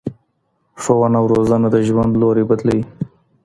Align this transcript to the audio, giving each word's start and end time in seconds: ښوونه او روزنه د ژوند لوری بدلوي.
ښوونه 0.81 1.17
او 1.19 1.25
روزنه 1.33 1.67
د 1.71 1.77
ژوند 1.87 2.11
لوری 2.21 2.43
بدلوي. 2.49 2.83